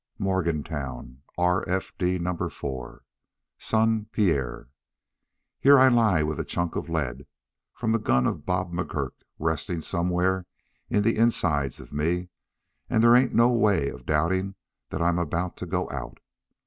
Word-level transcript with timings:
"Morgantown, 0.17 1.21
"R.F.D. 1.37 2.17
No. 2.17 2.35
4. 2.49 3.03
"SON 3.59 4.05
PIERRE: 4.05 4.69
"Here 5.59 5.77
I 5.79 5.89
lie 5.89 6.23
with 6.23 6.39
a 6.39 6.43
chunk 6.43 6.75
of 6.75 6.89
lead 6.89 7.27
from 7.75 7.91
the 7.91 7.99
gun 7.99 8.25
of 8.25 8.43
Bob 8.43 8.73
McGurk 8.73 9.11
resting 9.37 9.79
somewheres 9.79 10.45
in 10.89 11.03
the 11.03 11.17
insides 11.17 11.79
of 11.79 11.93
me, 11.93 12.29
and 12.89 13.03
there 13.03 13.15
ain't 13.15 13.35
no 13.35 13.51
way 13.53 13.89
of 13.89 14.07
doubting 14.07 14.55
that 14.89 15.03
I'm 15.03 15.19
about 15.19 15.55
to 15.57 15.67
go 15.67 15.87
out. 15.91 16.17